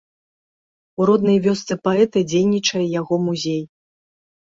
[1.03, 3.61] У роднай вёсцы паэта дзейнічае яго музей.